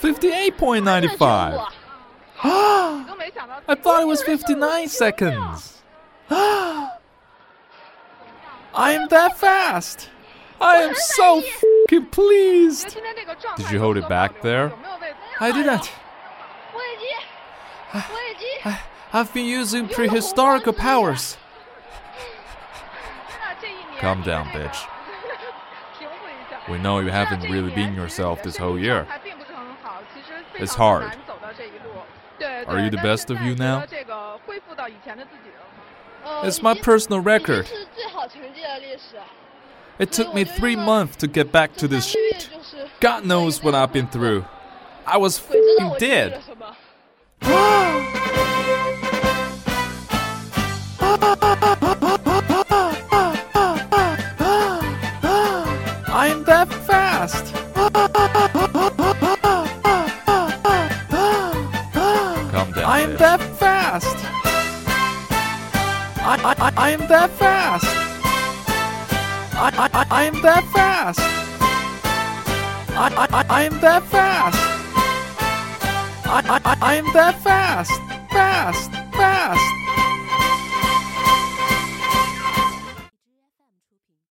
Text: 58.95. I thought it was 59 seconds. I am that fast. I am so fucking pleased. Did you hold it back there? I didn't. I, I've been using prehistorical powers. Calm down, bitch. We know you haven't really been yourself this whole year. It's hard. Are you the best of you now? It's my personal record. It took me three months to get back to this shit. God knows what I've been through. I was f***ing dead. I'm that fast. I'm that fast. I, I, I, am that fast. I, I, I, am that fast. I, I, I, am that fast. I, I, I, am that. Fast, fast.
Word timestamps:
58.95. 0.00 1.66
I 2.44 3.74
thought 3.74 4.02
it 4.02 4.06
was 4.06 4.22
59 4.22 4.88
seconds. 4.88 5.82
I 6.30 6.92
am 8.74 9.08
that 9.08 9.36
fast. 9.38 10.10
I 10.60 10.76
am 10.76 10.94
so 10.94 11.40
fucking 11.40 12.06
pleased. 12.06 12.96
Did 13.56 13.70
you 13.70 13.78
hold 13.78 13.96
it 13.96 14.08
back 14.08 14.42
there? 14.42 14.72
I 15.40 15.52
didn't. 15.52 15.90
I, 17.92 18.80
I've 19.12 19.32
been 19.32 19.46
using 19.46 19.88
prehistorical 19.88 20.76
powers. 20.76 21.36
Calm 23.98 24.22
down, 24.22 24.46
bitch. 24.48 24.88
We 26.68 26.78
know 26.78 26.98
you 27.00 27.10
haven't 27.10 27.50
really 27.50 27.70
been 27.70 27.94
yourself 27.94 28.42
this 28.42 28.56
whole 28.56 28.78
year. 28.78 29.06
It's 30.58 30.74
hard. 30.74 31.12
Are 32.66 32.78
you 32.80 32.90
the 32.90 32.98
best 32.98 33.30
of 33.30 33.40
you 33.40 33.54
now? 33.54 33.84
It's 36.42 36.62
my 36.62 36.74
personal 36.74 37.20
record. 37.20 37.70
It 39.98 40.12
took 40.12 40.34
me 40.34 40.44
three 40.44 40.76
months 40.76 41.16
to 41.16 41.26
get 41.26 41.50
back 41.50 41.74
to 41.76 41.88
this 41.88 42.06
shit. 42.06 42.50
God 43.00 43.24
knows 43.24 43.62
what 43.62 43.74
I've 43.74 43.92
been 43.92 44.08
through. 44.08 44.44
I 45.06 45.16
was 45.16 45.38
f***ing 45.38 45.94
dead. 45.98 46.42
I'm 56.10 56.44
that 56.44 56.68
fast. 56.86 57.67
I'm 63.08 63.16
that 63.16 63.40
fast. 63.56 64.16
I, 66.20 66.36
I, 66.44 66.72
I, 66.76 66.90
am 66.90 67.00
that 67.08 67.30
fast. 67.30 67.86
I, 69.54 69.88
I, 69.94 70.06
I, 70.10 70.24
am 70.24 70.42
that 70.42 70.64
fast. 70.74 71.20
I, 72.90 73.08
I, 73.16 73.44
I, 73.48 73.62
am 73.64 73.80
that 73.80 74.02
fast. 74.04 74.58
I, 76.26 76.60
I, 76.64 76.76
I, 76.82 76.94
am 76.96 77.06
that. 77.14 77.40
Fast, 77.40 77.92
fast. 78.30 78.97